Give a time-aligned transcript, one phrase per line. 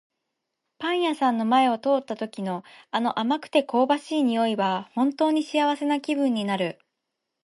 [0.79, 6.79] パン屋さんの前を通った時の、あの甘くて香ばしい匂いは本当に幸せな気分になる。